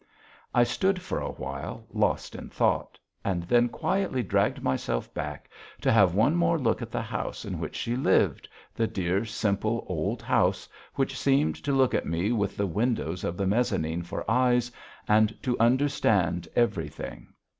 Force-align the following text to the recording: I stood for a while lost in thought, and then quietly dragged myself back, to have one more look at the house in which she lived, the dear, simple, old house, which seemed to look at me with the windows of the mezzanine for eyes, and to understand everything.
I 0.51 0.63
stood 0.63 0.99
for 0.99 1.19
a 1.19 1.29
while 1.31 1.85
lost 1.91 2.33
in 2.33 2.49
thought, 2.49 2.97
and 3.23 3.43
then 3.43 3.69
quietly 3.69 4.23
dragged 4.23 4.63
myself 4.63 5.13
back, 5.13 5.47
to 5.81 5.91
have 5.91 6.15
one 6.15 6.35
more 6.35 6.57
look 6.57 6.81
at 6.81 6.89
the 6.89 7.03
house 7.03 7.45
in 7.45 7.59
which 7.59 7.75
she 7.75 7.95
lived, 7.95 8.49
the 8.73 8.87
dear, 8.87 9.25
simple, 9.25 9.85
old 9.87 10.23
house, 10.23 10.67
which 10.95 11.19
seemed 11.19 11.53
to 11.63 11.71
look 11.71 11.93
at 11.93 12.07
me 12.07 12.31
with 12.31 12.57
the 12.57 12.65
windows 12.65 13.23
of 13.23 13.37
the 13.37 13.45
mezzanine 13.45 14.01
for 14.01 14.25
eyes, 14.27 14.71
and 15.07 15.37
to 15.43 15.55
understand 15.59 16.47
everything. 16.55 17.27